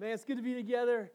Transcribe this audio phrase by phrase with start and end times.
[0.00, 1.10] Man, it's good to be together.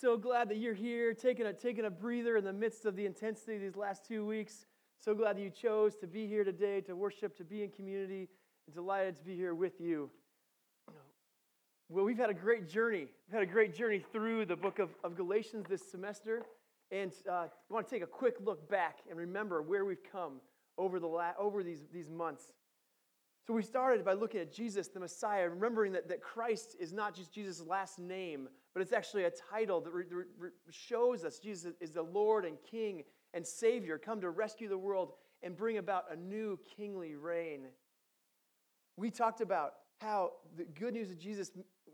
[0.00, 3.04] So glad that you're here, taking a, taking a breather in the midst of the
[3.04, 4.64] intensity of these last two weeks.
[4.98, 8.30] So glad that you chose to be here today, to worship, to be in community,
[8.66, 10.08] and delighted to be here with you.
[11.90, 13.08] Well, we've had a great journey.
[13.28, 16.44] We've had a great journey through the book of, of Galatians this semester.
[16.90, 20.40] And uh, I want to take a quick look back and remember where we've come
[20.78, 22.54] over, the la- over these, these months.
[23.46, 27.14] So we started by looking at Jesus, the Messiah, remembering that, that Christ is not
[27.14, 30.04] just Jesus' last name, but it's actually a title that re-
[30.38, 33.04] re- shows us Jesus is the Lord and King
[33.34, 35.12] and Savior, come to rescue the world
[35.42, 37.66] and bring about a new kingly reign.
[38.96, 41.50] We talked about how the good news of Jesus,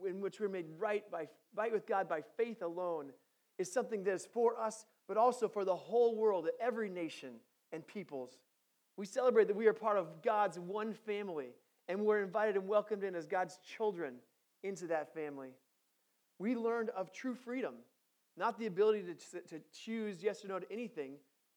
[0.07, 3.11] in which we're made right, by, right with God by faith alone,
[3.59, 7.35] is something that is for us, but also for the whole world, every nation
[7.73, 8.39] and peoples.
[9.01, 11.55] We celebrate that we are part of God's one family,
[11.89, 14.17] and we're invited and welcomed in as God's children
[14.63, 15.53] into that family.
[16.39, 17.77] We learned of true freedom,
[18.37, 21.13] not the ability to, to choose yes or no to anything,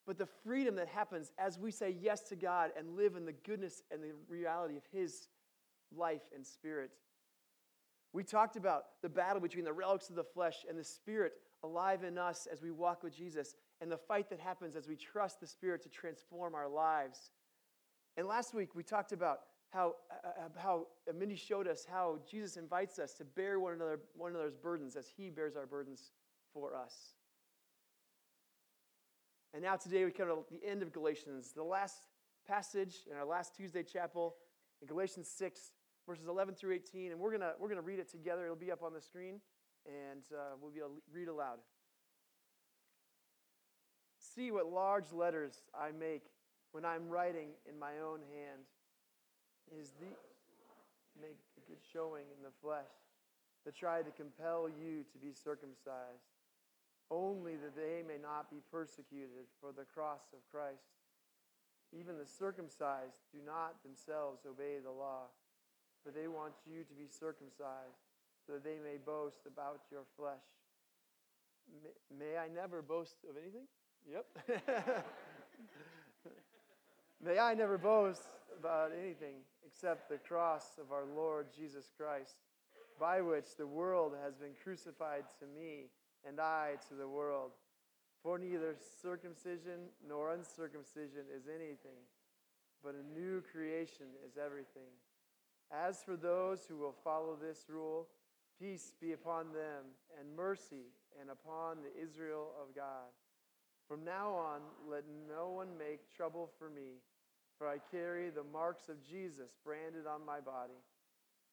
[0.08, 3.34] but the freedom that happens as we say yes to God and live in the
[3.34, 5.28] goodness and the reality of His
[5.94, 6.92] life and spirit.
[8.14, 12.06] We talked about the battle between the relics of the flesh and the spirit alive
[12.06, 15.42] in us as we walk with Jesus and the fight that happens as we trust
[15.42, 17.32] the Spirit to transform our lives.
[18.16, 19.40] And last week, we talked about
[19.72, 24.00] how, uh, uh, how Mindy showed us how Jesus invites us to bear one, another,
[24.16, 26.12] one another's burdens as he bears our burdens
[26.54, 26.94] for us.
[29.54, 31.98] And now today we come to the end of Galatians, the last
[32.48, 34.36] passage in our last Tuesday chapel
[34.82, 35.60] in Galatians 6,
[36.08, 37.12] verses 11 through 18.
[37.12, 38.46] And we're going we're going to read it together.
[38.46, 39.42] It'll be up on the screen,
[39.86, 41.58] and uh, we'll be able to read aloud.
[44.34, 46.24] See what large letters I make
[46.72, 48.66] when I'm writing in my own hand.
[49.80, 50.10] Is the
[51.22, 52.90] make a good showing in the flesh
[53.66, 56.34] to try to compel you to be circumcised,
[57.12, 60.90] only that they may not be persecuted for the cross of Christ.
[61.94, 65.30] Even the circumcised do not themselves obey the law,
[66.04, 68.02] but they want you to be circumcised
[68.46, 70.50] so that they may boast about your flesh.
[71.70, 73.70] May, may I never boast of anything?
[74.12, 74.26] Yep.
[77.24, 78.28] May I never boast
[78.60, 82.36] about anything except the cross of our Lord Jesus Christ,
[83.00, 85.90] by which the world has been crucified to me
[86.28, 87.52] and I to the world.
[88.22, 92.00] For neither circumcision nor uncircumcision is anything,
[92.84, 94.92] but a new creation is everything.
[95.72, 98.08] As for those who will follow this rule,
[98.60, 99.86] peace be upon them,
[100.20, 103.12] and mercy and upon the Israel of God.
[103.88, 107.04] From now on, let no one make trouble for me,
[107.58, 110.80] for I carry the marks of Jesus branded on my body.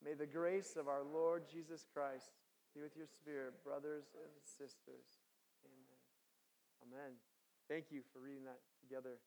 [0.05, 2.31] May the grace of our Lord Jesus Christ
[2.75, 5.21] be with your spirit, brothers and sisters.
[5.67, 6.01] Amen.
[6.87, 7.13] Amen.
[7.69, 9.19] Thank you for reading that together.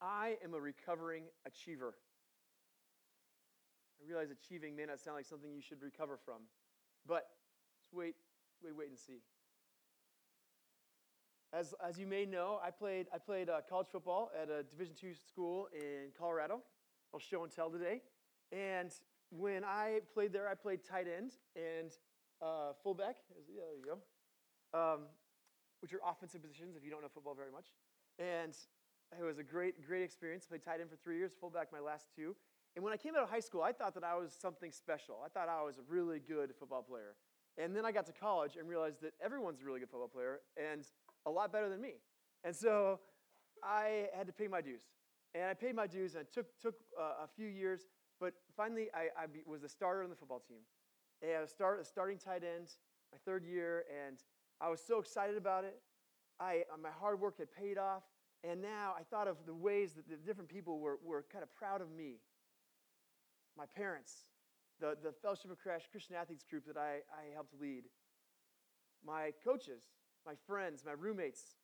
[0.00, 1.94] I am a recovering achiever.
[4.00, 6.46] I realize achieving may not sound like something you should recover from,
[7.06, 7.26] but
[7.80, 8.14] just wait,
[8.62, 9.20] wait, wait and see.
[11.52, 14.94] As, as you may know, I played, I played uh, college football at a Division
[15.02, 16.60] II school in Colorado.
[17.14, 18.02] I'll show and tell today.
[18.52, 18.90] And
[19.30, 21.90] when I played there, I played tight end and
[22.42, 23.16] uh, fullback.
[23.48, 24.78] Yeah, there you go.
[24.78, 25.00] Um,
[25.80, 27.68] which are offensive positions if you don't know football very much.
[28.18, 28.54] And
[29.18, 30.44] it was a great, great experience.
[30.46, 32.36] I played tight end for three years, fullback my last two.
[32.76, 35.20] And when I came out of high school, I thought that I was something special.
[35.24, 37.16] I thought I was a really good football player.
[37.60, 40.40] And then I got to college and realized that everyone's a really good football player.
[40.56, 40.84] And
[41.26, 41.94] a lot better than me.
[42.44, 43.00] And so
[43.62, 44.82] I had to pay my dues.
[45.34, 47.82] And I paid my dues, and it took, took uh, a few years,
[48.18, 50.60] but finally I, I was a starter on the football team.
[51.20, 52.68] And I was start, a starting tight end
[53.12, 54.18] my third year, and
[54.60, 55.80] I was so excited about it.
[56.40, 58.02] I, uh, my hard work had paid off,
[58.44, 61.52] and now I thought of the ways that the different people were, were kind of
[61.54, 62.20] proud of me.
[63.56, 64.12] My parents,
[64.80, 65.58] the, the Fellowship of
[65.90, 67.84] Christian Athletes group that I, I helped lead,
[69.04, 69.82] my coaches,
[70.26, 71.56] my friends, my roommates,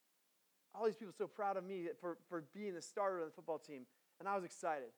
[0.75, 3.58] all these people so proud of me for, for being the starter on the football
[3.58, 3.82] team.
[4.19, 4.90] And I was excited.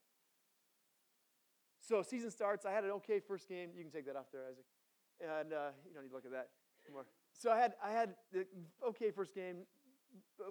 [1.80, 2.64] So season starts.
[2.66, 3.70] I had an okay first game.
[3.76, 4.64] You can take that off there, Isaac.
[5.20, 6.48] And uh, you don't need to look at that
[6.86, 7.06] anymore.
[7.32, 8.46] So I had I had the
[8.88, 9.58] okay first game.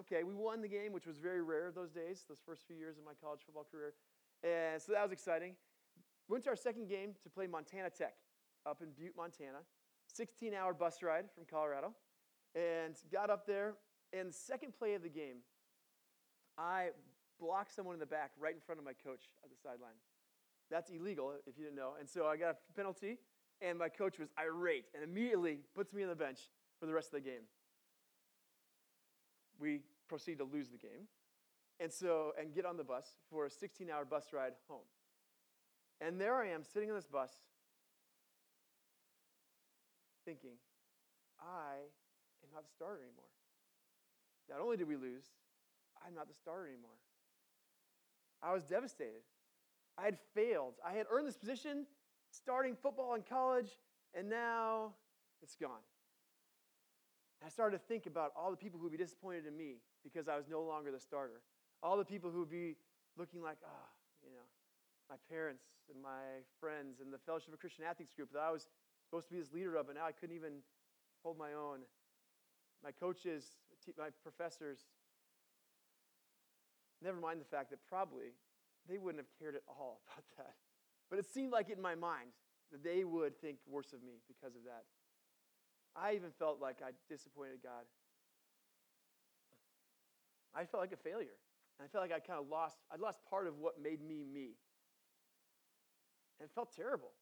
[0.00, 2.98] Okay, we won the game, which was very rare those days, those first few years
[2.98, 3.94] of my college football career.
[4.42, 5.54] And so that was exciting.
[6.28, 8.14] Went to our second game to play Montana Tech
[8.66, 9.58] up in Butte, Montana.
[10.12, 11.92] 16 hour bus ride from Colorado
[12.54, 13.74] and got up there.
[14.12, 15.38] And second play of the game,
[16.56, 16.90] I
[17.38, 19.98] blocked someone in the back right in front of my coach at the sideline.
[20.70, 21.92] That's illegal if you didn't know.
[21.98, 23.18] And so I got a penalty,
[23.60, 26.40] And my coach was irate and immediately puts me on the bench
[26.78, 27.42] for the rest of the game.
[29.58, 31.08] We proceed to lose the game.
[31.78, 34.86] And so, and get on the bus for a 16 hour bus ride home.
[36.00, 37.30] And there I am sitting on this bus
[40.24, 40.58] thinking,
[41.40, 41.78] I
[42.42, 43.30] am not the starter anymore.
[44.50, 45.24] Not only did we lose,
[46.04, 46.98] I'm not the starter anymore.
[48.42, 49.22] I was devastated.
[49.96, 50.74] I had failed.
[50.84, 51.86] I had earned this position
[52.30, 53.70] starting football in college,
[54.14, 54.92] and now
[55.42, 55.84] it's gone.
[57.44, 60.28] I started to think about all the people who would be disappointed in me because
[60.28, 61.40] I was no longer the starter.
[61.82, 62.76] All the people who would be
[63.16, 63.95] looking like, ah, oh,
[65.08, 68.68] my parents and my friends and the Fellowship of Christian Athletes group that I was
[69.04, 70.62] supposed to be this leader of, and now I couldn't even
[71.22, 71.80] hold my own.
[72.82, 73.56] My coaches,
[73.96, 74.86] my professors,
[77.02, 78.34] never mind the fact that probably
[78.88, 80.54] they wouldn't have cared at all about that.
[81.10, 82.30] But it seemed like in my mind
[82.72, 84.84] that they would think worse of me because of that.
[85.94, 87.86] I even felt like I disappointed God.
[90.54, 91.38] I felt like a failure.
[91.78, 94.24] And I felt like I kind of lost, I'd lost part of what made me
[94.24, 94.56] me.
[96.38, 97.12] And it felt terrible.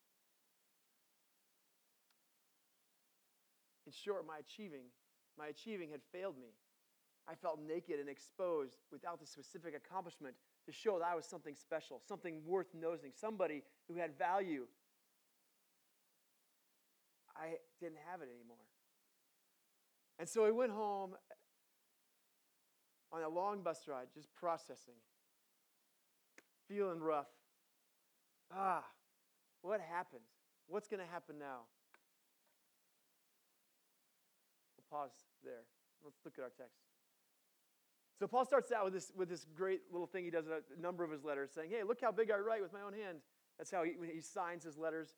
[3.86, 4.86] In short, my achieving,
[5.38, 6.54] my achieving had failed me.
[7.28, 10.34] I felt naked and exposed without the specific accomplishment
[10.66, 14.66] to show that I was something special, something worth noticing, somebody who had value.
[17.36, 18.56] I didn't have it anymore.
[20.18, 21.14] And so I went home
[23.12, 24.94] on a long bus ride, just processing,
[26.68, 27.28] feeling rough.
[28.52, 28.84] Ah,
[29.64, 30.22] what happened?
[30.68, 31.64] What's going to happen now?
[34.76, 35.12] We'll pause
[35.42, 35.64] there.
[36.04, 36.84] Let's look at our text.
[38.18, 40.80] So Paul starts out with this, with this great little thing he does in a
[40.80, 43.18] number of his letters, saying, Hey, look how big I write with my own hand.
[43.58, 45.16] That's how he, he signs his letters,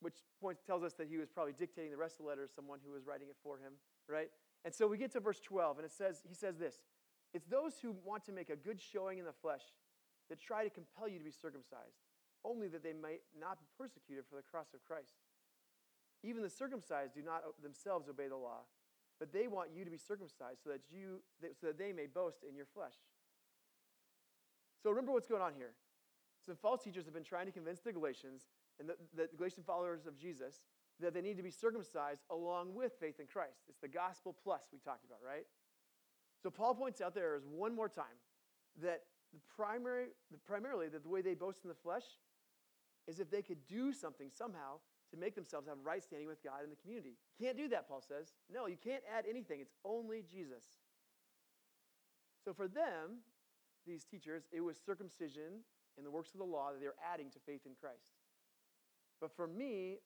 [0.00, 2.78] which point, tells us that he was probably dictating the rest of the letters, someone
[2.84, 3.72] who was writing it for him,
[4.08, 4.28] right?
[4.64, 6.76] And so we get to verse 12, and it says, he says this
[7.32, 9.62] It's those who want to make a good showing in the flesh
[10.28, 12.02] that try to compel you to be circumcised,
[12.44, 15.14] only that they might not be persecuted for the cross of Christ.
[16.22, 18.66] Even the circumcised do not themselves obey the law
[19.18, 21.20] but they want you to be circumcised so that you
[21.60, 22.94] so that they may boast in your flesh.
[24.82, 25.74] So remember what's going on here.
[26.44, 28.46] Some false teachers have been trying to convince the Galatians
[28.78, 30.62] and the, the Galatian followers of Jesus
[31.00, 33.66] that they need to be circumcised along with faith in Christ.
[33.68, 35.46] It's the gospel plus we talked about, right?
[36.42, 38.18] So Paul points out there is one more time
[38.82, 39.02] that
[39.32, 40.06] the primary,
[40.46, 42.04] primarily that the way they boast in the flesh
[43.08, 44.78] is if they could do something somehow
[45.10, 47.16] to make themselves have right standing with God in the community.
[47.38, 48.34] You Can't do that, Paul says.
[48.52, 49.60] No, you can't add anything.
[49.60, 50.64] It's only Jesus.
[52.44, 53.24] So for them,
[53.86, 55.64] these teachers, it was circumcision
[55.96, 58.20] and the works of the law that they were adding to faith in Christ.
[59.20, 59.98] But for me,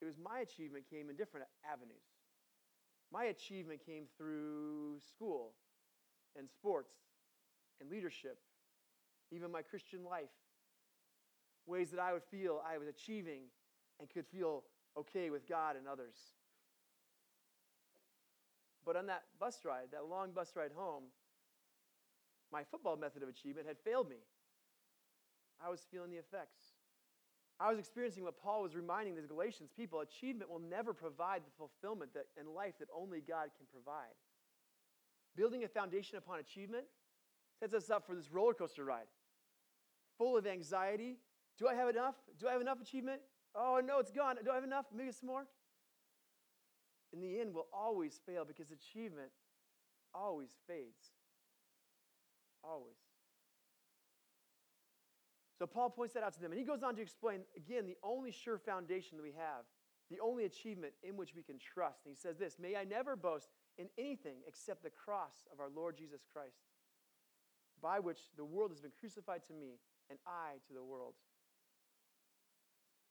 [0.00, 2.06] it was my achievement came in different avenues.
[3.12, 5.52] My achievement came through school
[6.36, 6.94] and sports
[7.80, 8.38] and leadership,
[9.32, 10.30] even my Christian life.
[11.66, 13.42] Ways that I would feel I was achieving
[13.98, 14.64] and could feel
[14.96, 16.16] okay with God and others.
[18.84, 21.04] But on that bus ride, that long bus ride home,
[22.52, 24.22] my football method of achievement had failed me.
[25.64, 26.62] I was feeling the effects.
[27.58, 31.50] I was experiencing what Paul was reminding the Galatians people achievement will never provide the
[31.56, 34.14] fulfillment that, in life that only God can provide.
[35.34, 36.84] Building a foundation upon achievement
[37.58, 39.06] sets us up for this roller coaster ride
[40.18, 41.18] full of anxiety.
[41.58, 42.14] Do I have enough?
[42.38, 43.20] Do I have enough achievement?
[43.54, 44.36] Oh, no, it's gone.
[44.44, 44.86] Do I have enough?
[44.94, 45.46] Maybe some more?
[47.12, 49.30] In the end, we'll always fail because achievement
[50.14, 51.12] always fades.
[52.62, 52.96] Always.
[55.58, 56.52] So Paul points that out to them.
[56.52, 59.64] And he goes on to explain, again, the only sure foundation that we have,
[60.10, 62.00] the only achievement in which we can trust.
[62.04, 63.48] And he says this May I never boast
[63.78, 66.58] in anything except the cross of our Lord Jesus Christ,
[67.80, 69.78] by which the world has been crucified to me
[70.10, 71.14] and I to the world.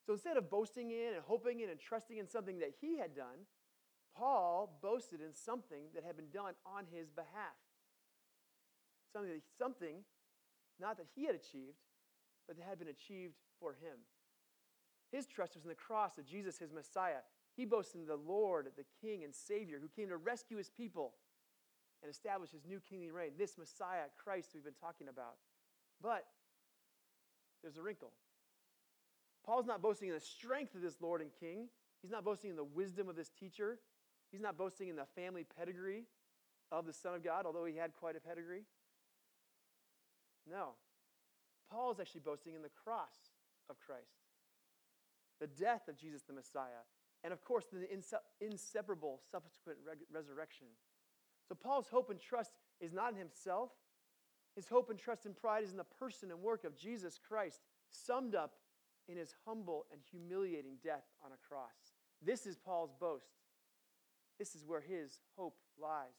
[0.06, 3.16] So instead of boasting in and hoping in and trusting in something that he had
[3.16, 3.48] done,
[4.16, 7.58] Paul boasted in something that had been done on his behalf.
[9.12, 10.04] Something, something
[10.80, 11.80] not that he had achieved,
[12.48, 13.98] but that had been achieved for him.
[15.12, 17.24] His trust was in the cross of Jesus, his Messiah.
[17.56, 21.14] He boasted in the Lord, the King and Savior, who came to rescue his people
[22.04, 23.32] and establish his new kingly reign.
[23.38, 25.36] This Messiah, Christ, we've been talking about.
[26.02, 26.26] But
[27.64, 28.12] there's a wrinkle.
[29.46, 31.68] Paul's not boasting in the strength of this Lord and King.
[32.02, 33.80] He's not boasting in the wisdom of this teacher.
[34.32, 36.06] He's not boasting in the family pedigree
[36.72, 38.64] of the Son of God, although he had quite a pedigree.
[40.50, 40.70] No.
[41.72, 43.16] Paul is actually boasting in the cross
[43.70, 44.18] of Christ.
[45.40, 46.84] the death of Jesus the Messiah,
[47.24, 47.88] and of course, the
[48.40, 49.80] inseparable subsequent
[50.12, 50.68] resurrection.
[51.48, 53.72] So, Paul's hope and trust is not in himself.
[54.56, 57.62] His hope and trust and pride is in the person and work of Jesus Christ,
[57.90, 58.54] summed up
[59.08, 61.94] in his humble and humiliating death on a cross.
[62.24, 63.28] This is Paul's boast.
[64.40, 66.16] This is where his hope lies.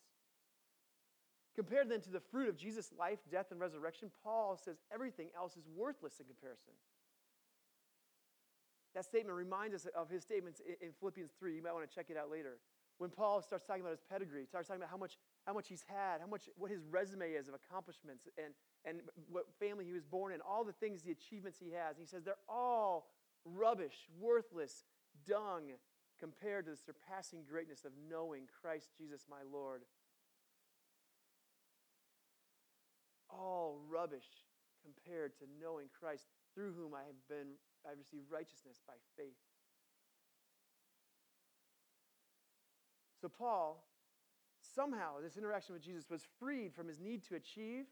[1.55, 5.57] Compared then to the fruit of Jesus' life, death, and resurrection, Paul says everything else
[5.57, 6.75] is worthless in comparison.
[8.95, 11.57] That statement reminds us of his statements in Philippians 3.
[11.57, 12.59] You might want to check it out later.
[12.99, 15.85] When Paul starts talking about his pedigree, starts talking about how much, how much he's
[15.87, 18.53] had, how much, what his resume is of accomplishments, and,
[18.85, 19.01] and
[19.31, 21.97] what family he was born in, all the things, the achievements he has.
[21.97, 23.07] And he says they're all
[23.45, 24.85] rubbish, worthless,
[25.27, 25.71] dung
[26.19, 29.83] compared to the surpassing greatness of knowing Christ Jesus my Lord.
[33.31, 34.27] All rubbish
[34.83, 37.55] compared to knowing Christ, through whom I have been
[37.87, 39.39] I received righteousness by faith.
[43.21, 43.85] So Paul
[44.77, 47.87] somehow this interaction with Jesus was freed from his need to achieve.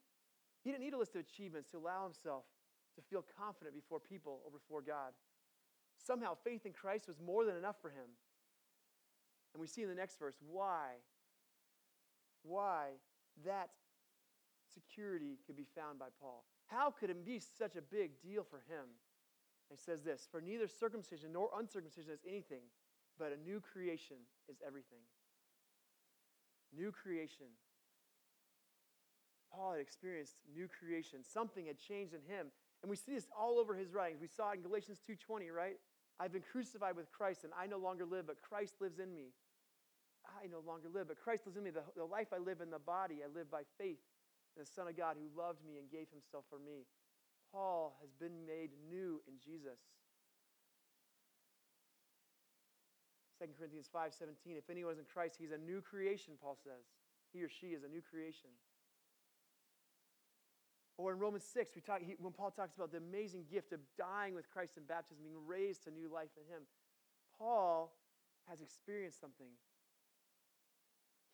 [0.63, 2.45] He didn't need a list of achievements to allow himself
[2.97, 5.13] to feel confident before people or before God.
[5.97, 8.13] Somehow, faith in Christ was more than enough for him.
[9.55, 11.01] And we see in the next verse why,
[12.43, 12.89] why
[13.45, 13.71] that
[14.73, 16.45] security could be found by Paul.
[16.67, 18.87] How could it be such a big deal for him?
[19.71, 22.63] he says this For neither circumcision nor uncircumcision is anything,
[23.19, 24.17] but a new creation
[24.49, 25.01] is everything.
[26.77, 27.47] New creation.
[29.53, 31.23] Paul had experienced new creation.
[31.23, 32.49] Something had changed in him.
[32.83, 34.21] And we see this all over his writings.
[34.21, 35.79] We saw it in Galatians 2:20, right?
[36.19, 39.33] I've been crucified with Christ, and I no longer live, but Christ lives in me.
[40.25, 41.71] I no longer live, but Christ lives in me.
[41.71, 43.99] The, the life I live in the body, I live by faith
[44.57, 46.87] in the Son of God who loved me and gave himself for me.
[47.53, 49.79] Paul has been made new in Jesus.
[53.39, 56.85] 2 Corinthians 5:17 If anyone is in Christ, he's a new creation, Paul says.
[57.33, 58.51] He or she is a new creation.
[60.97, 63.81] Or in Romans 6, we talk, he, when Paul talks about the amazing gift of
[63.99, 66.63] dying with Christ in baptism, being raised to new life in him,
[67.37, 67.93] Paul
[68.49, 69.49] has experienced something.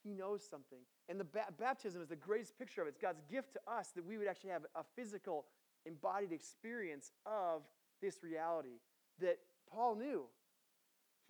[0.02, 0.78] He knows something.
[1.10, 2.90] And the ba- baptism is the greatest picture of it.
[2.90, 5.44] It's God's gift to us that we would actually have a physical,
[5.84, 7.62] embodied experience of
[8.00, 8.80] this reality
[9.20, 9.38] that
[9.70, 10.24] Paul knew.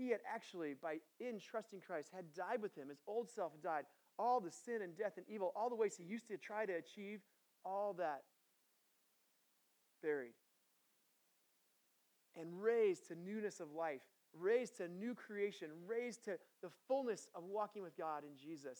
[0.00, 2.88] He had actually, by in trusting Christ, had died with him.
[2.88, 3.84] His old self had died.
[4.18, 6.72] All the sin and death and evil, all the ways he used to try to
[6.72, 7.20] achieve,
[7.66, 8.22] all that
[10.02, 10.32] buried.
[12.34, 14.00] And raised to newness of life,
[14.32, 18.78] raised to new creation, raised to the fullness of walking with God in Jesus.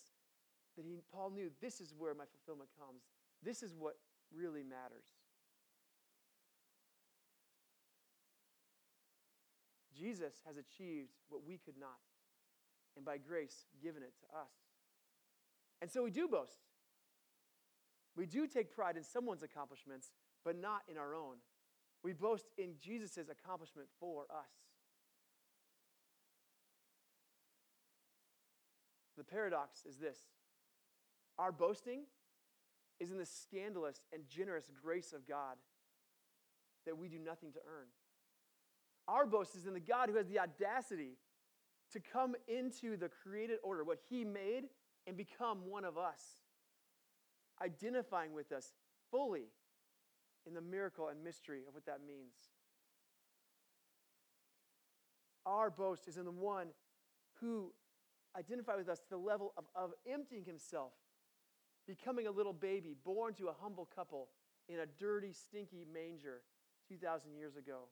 [0.78, 3.02] That he, Paul knew this is where my fulfillment comes.
[3.42, 3.96] This is what
[4.34, 5.04] really matters.
[10.00, 12.00] Jesus has achieved what we could not,
[12.97, 14.52] and by grace, given it to us.
[15.83, 16.61] And so we do boast.
[18.16, 20.11] We do take pride in someone's accomplishments,
[20.45, 21.37] but not in our own.
[22.02, 24.50] We boast in Jesus' accomplishment for us.
[29.16, 30.16] The paradox is this
[31.38, 32.04] our boasting
[32.99, 35.57] is in the scandalous and generous grace of God
[36.87, 37.87] that we do nothing to earn.
[39.09, 41.16] Our boast is in the God who has the audacity
[41.92, 44.64] to come into the created order, what He made,
[45.07, 46.21] and become one of us,
[47.62, 48.73] identifying with us
[49.11, 49.49] fully
[50.47, 52.35] in the miracle and mystery of what that means.
[55.47, 56.69] Our boast is in the one
[57.40, 57.73] who
[58.38, 60.92] identified with us to the level of, of emptying himself,
[61.87, 64.28] becoming a little baby, born to a humble couple
[64.69, 66.42] in a dirty, stinky manger
[66.88, 67.88] 2,000 years ago.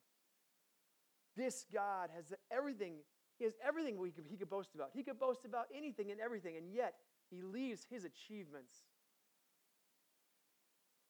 [1.38, 2.94] This God has everything.
[3.38, 4.90] He has everything we could, he could boast about.
[4.92, 6.94] He could boast about anything and everything, and yet
[7.30, 8.74] he leaves his achievements.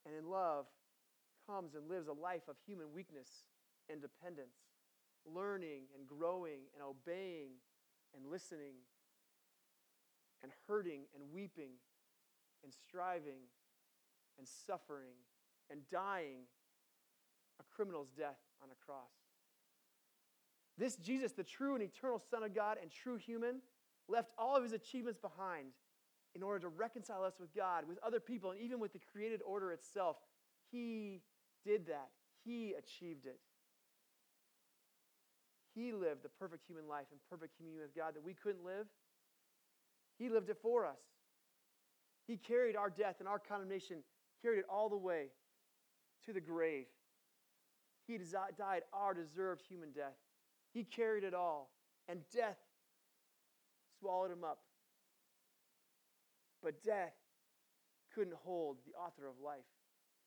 [0.05, 0.67] And in love,
[1.49, 3.29] comes and lives a life of human weakness
[3.91, 4.57] and dependence,
[5.25, 7.53] learning and growing and obeying
[8.15, 8.85] and listening
[10.43, 11.73] and hurting and weeping
[12.63, 13.49] and striving
[14.39, 15.17] and suffering
[15.71, 16.45] and dying
[17.61, 19.18] a criminal's death on a cross.
[20.79, 23.61] This Jesus, the true and eternal Son of God and true human,
[24.09, 25.73] left all of his achievements behind
[26.37, 29.41] in order to reconcile us with God, with other people, and even with the created
[29.45, 30.17] order itself.
[30.71, 31.21] He
[31.65, 32.11] did that,
[32.45, 33.41] he achieved it.
[35.75, 38.87] He lived the perfect human life in perfect communion with God that we couldn't live.
[40.19, 41.01] He lived it for us.
[42.27, 43.99] He carried our death and our condemnation,
[44.43, 45.27] carried it all the way
[46.27, 46.87] to the grave.
[48.07, 48.19] He
[48.57, 50.17] died our deserved human death
[50.73, 51.71] He carried it all,
[52.09, 52.59] and death
[53.99, 54.61] swallowed him up.
[56.63, 57.15] But death
[58.15, 59.65] couldn't hold the author of life.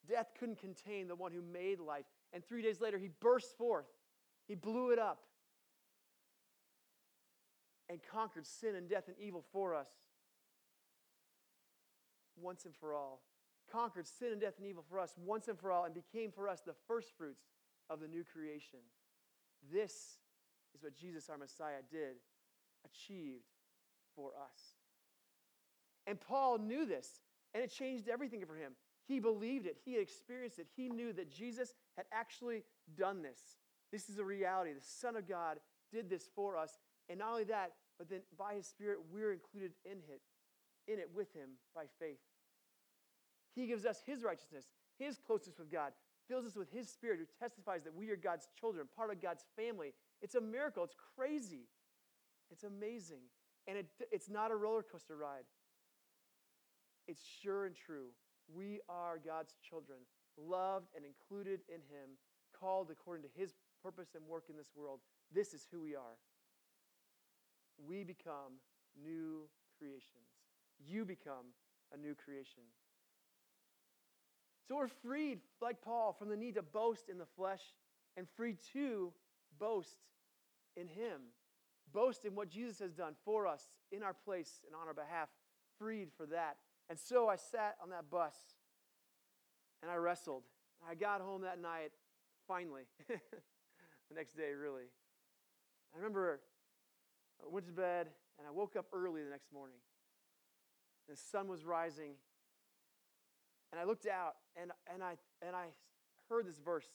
[0.08, 2.06] Death couldn't contain the one who made life.
[2.34, 3.86] And three days later, he burst forth.
[4.48, 5.20] He blew it up
[7.90, 9.90] and conquered sin and death and evil for us
[12.42, 13.22] once and for all.
[13.72, 16.50] Conquered sin and death and evil for us once and for all and became for
[16.50, 17.44] us the first fruits
[17.90, 18.80] of the new creation.
[19.72, 20.18] This
[20.76, 22.16] is what Jesus, our Messiah, did,
[22.86, 23.46] achieved
[24.16, 24.76] for us.
[26.08, 27.22] And Paul knew this,
[27.54, 28.74] and it changed everything for him.
[29.08, 30.68] He believed it, he experienced it.
[30.76, 32.64] He knew that Jesus had actually
[32.98, 33.40] done this.
[33.92, 34.74] This is a reality.
[34.74, 35.58] The Son of God
[35.92, 36.80] did this for us.
[37.10, 40.22] And not only that, but then by his Spirit, we're included in it,
[40.92, 42.20] in it with him by faith.
[43.54, 44.66] He gives us his righteousness,
[44.98, 45.92] his closeness with God,
[46.28, 49.44] fills us with his Spirit who testifies that we are God's children, part of God's
[49.58, 49.94] family.
[50.22, 50.84] It's a miracle.
[50.84, 51.68] It's crazy.
[52.52, 53.22] It's amazing.
[53.68, 55.46] And it, it's not a roller coaster ride.
[57.08, 58.08] It's sure and true.
[58.54, 60.00] We are God's children,
[60.38, 62.18] loved and included in Him,
[62.58, 65.00] called according to His purpose and work in this world.
[65.34, 66.18] This is who we are.
[67.88, 68.60] We become
[69.02, 69.48] new
[69.78, 70.28] creations.
[70.80, 71.54] You become
[71.94, 72.64] a new creation.
[74.68, 77.62] So we're freed, like Paul, from the need to boast in the flesh
[78.16, 79.12] and free to
[79.62, 80.00] boast
[80.76, 81.22] in Him.
[81.94, 85.30] Boast in what Jesus has done for us in our place and on our behalf,
[85.78, 86.58] freed for that.
[86.90, 88.36] And so I sat on that bus
[89.82, 90.44] and I wrestled.
[90.90, 91.92] I got home that night,
[92.48, 92.84] finally.
[93.08, 94.86] the next day, really.
[95.94, 96.40] I remember
[97.42, 98.08] I went to bed
[98.40, 99.78] and I woke up early the next morning.
[101.10, 102.14] The sun was rising.
[103.72, 105.68] And I looked out and, and, I, and I
[106.30, 106.86] heard this verse,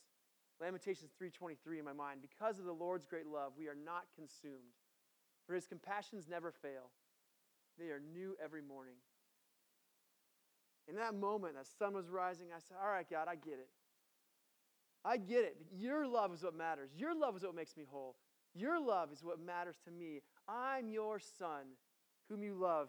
[0.60, 2.20] Lamentations 3.23 in my mind.
[2.22, 4.74] Because of the Lord's great love, we are not consumed.
[5.46, 6.90] For his compassions never fail.
[7.78, 8.96] They are new every morning.
[10.88, 12.46] In that moment, the sun was rising.
[12.54, 13.68] I said, All right, God, I get it.
[15.04, 15.56] I get it.
[15.72, 16.90] Your love is what matters.
[16.96, 18.16] Your love is what makes me whole.
[18.54, 20.20] Your love is what matters to me.
[20.48, 21.76] I'm your son,
[22.28, 22.88] whom you love.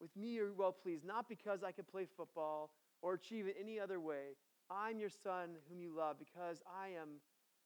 [0.00, 3.80] With me, you're well pleased, not because I can play football or achieve it any
[3.80, 4.36] other way.
[4.70, 7.20] I'm your son, whom you love, because I am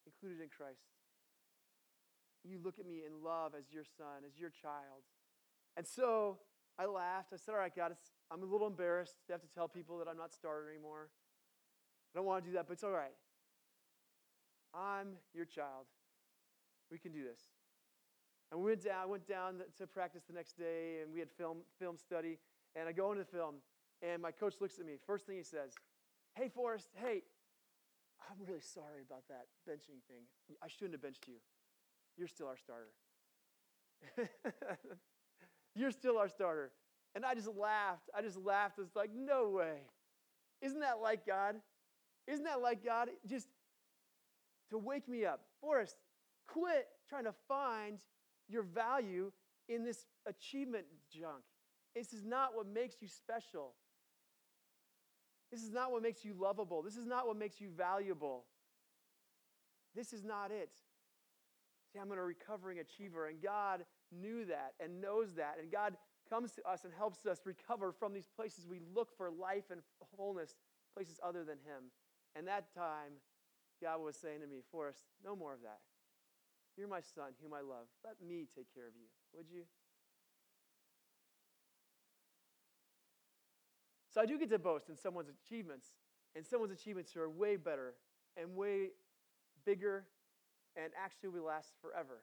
[0.06, 0.84] included in Christ.
[2.44, 5.04] You look at me in love as your son, as your child.
[5.76, 6.38] And so
[6.78, 7.32] I laughed.
[7.32, 7.96] I said, All right, God,
[8.30, 11.10] I'm a little embarrassed to have to tell people that I'm not starter anymore.
[12.14, 13.14] I don't want to do that, but it's all right.
[14.74, 15.86] I'm your child.
[16.90, 17.40] We can do this.
[18.50, 21.58] And we went down, went down to practice the next day, and we had film,
[21.78, 22.38] film study.
[22.74, 23.56] And I go into the film,
[24.02, 24.94] and my coach looks at me.
[25.06, 25.74] First thing he says,
[26.40, 27.20] Hey, Forrest, hey,
[28.22, 30.24] I'm really sorry about that benching thing.
[30.62, 31.34] I shouldn't have benched you.
[32.16, 32.92] You're still our starter.
[35.74, 36.72] You're still our starter.
[37.14, 38.08] And I just laughed.
[38.16, 38.78] I just laughed.
[38.78, 39.80] It's like, no way.
[40.62, 41.56] Isn't that like God?
[42.26, 43.10] Isn't that like God?
[43.26, 43.48] Just
[44.70, 45.42] to wake me up.
[45.60, 45.96] Forrest,
[46.48, 47.98] quit trying to find
[48.48, 49.30] your value
[49.68, 51.42] in this achievement junk.
[51.94, 53.74] This is not what makes you special.
[55.50, 56.82] This is not what makes you lovable.
[56.82, 58.44] This is not what makes you valuable.
[59.94, 60.70] This is not it.
[61.92, 65.56] See, I'm a recovering achiever, and God knew that and knows that.
[65.60, 65.96] And God
[66.28, 69.80] comes to us and helps us recover from these places we look for life and
[70.16, 70.54] wholeness,
[70.94, 71.90] places other than Him.
[72.36, 73.18] And that time,
[73.82, 75.80] God was saying to me, Forrest, no more of that.
[76.76, 77.88] You're my son, whom I love.
[78.04, 79.64] Let me take care of you, would you?
[84.12, 85.88] So I do get to boast in someone's achievements,
[86.34, 87.94] and someone's achievements are way better
[88.36, 88.90] and way
[89.64, 90.04] bigger
[90.76, 92.22] and actually will last forever.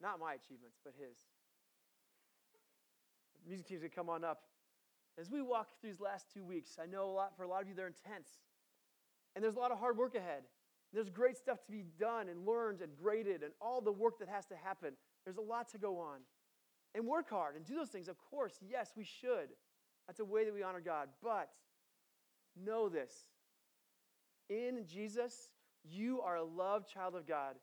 [0.00, 1.16] Not my achievements, but his.
[3.44, 4.42] The music teams can come on up.
[5.18, 7.62] As we walk through these last two weeks, I know a lot for a lot
[7.62, 8.28] of you they're intense.
[9.34, 10.44] And there's a lot of hard work ahead.
[10.92, 14.28] There's great stuff to be done and learned and graded and all the work that
[14.28, 14.92] has to happen.
[15.24, 16.20] There's a lot to go on.
[16.94, 18.08] And work hard and do those things.
[18.08, 19.48] Of course, yes, we should.
[20.06, 21.08] That's a way that we honor God.
[21.22, 21.48] But
[22.56, 23.12] know this
[24.48, 25.48] in Jesus,
[25.84, 27.56] you are a loved child of God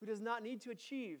[0.00, 1.18] who does not need to achieve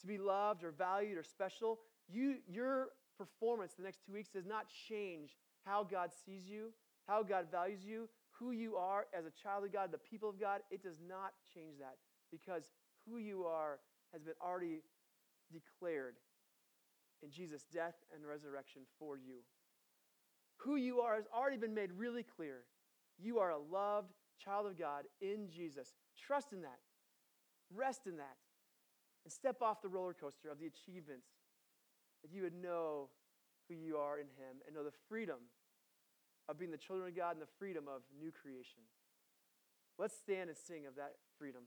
[0.00, 1.80] to be loved or valued or special.
[2.08, 6.72] You, your performance the next two weeks does not change how God sees you,
[7.06, 10.38] how God values you, who you are as a child of God, the people of
[10.38, 10.60] God.
[10.70, 11.96] It does not change that
[12.30, 12.70] because
[13.06, 13.78] who you are
[14.12, 14.82] has been already
[15.52, 16.14] declared
[17.22, 19.44] in Jesus' death and resurrection for you.
[20.58, 22.64] Who you are has already been made really clear.
[23.18, 25.92] You are a loved child of God in Jesus.
[26.26, 26.78] Trust in that.
[27.74, 28.36] Rest in that.
[29.26, 31.26] and step off the roller coaster of the achievements,
[32.22, 33.10] that you would know
[33.68, 35.50] who you are in Him and know the freedom
[36.48, 38.86] of being the children of God and the freedom of new creation.
[39.98, 41.62] Let's stand and sing of that freedom.